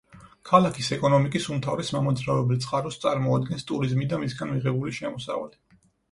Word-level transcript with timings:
ქალაქის 0.49 0.87
ეკონომიკის 0.95 1.43
უმთავრეს 1.55 1.91
მამოძრავებელ 1.95 2.59
წყაროს 2.63 2.97
წარმოადგენს 3.03 3.65
ტურიზმი 3.73 4.07
და 4.15 4.19
მისგან 4.23 4.51
მიღებული 4.55 4.95
შემოსავალი. 5.01 5.79